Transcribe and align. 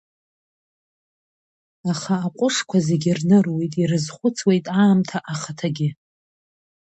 Аха 1.91 2.15
аҟәышқәа 2.27 2.77
зегь 2.85 3.07
рныруеит, 3.17 3.73
ирызхәыцуеит 3.81 4.65
аамҭа 4.81 5.19
ахаҭагьы… 5.33 5.89